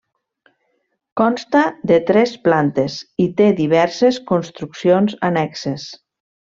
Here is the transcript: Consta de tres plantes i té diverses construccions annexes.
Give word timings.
Consta 1.21 1.61
de 1.91 1.99
tres 2.09 2.33
plantes 2.47 2.97
i 3.27 3.29
té 3.43 3.53
diverses 3.63 4.21
construccions 4.35 5.19
annexes. 5.33 5.89